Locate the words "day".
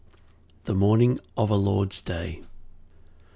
2.01-2.41